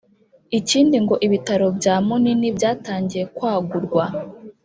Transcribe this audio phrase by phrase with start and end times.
[0.59, 4.03] Ikindi ngo ibitaro bya Munini byatangiye kwagurwa